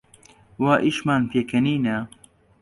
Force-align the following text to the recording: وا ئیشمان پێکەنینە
وا 0.63 0.73
ئیشمان 0.85 1.21
پێکەنینە 1.31 1.97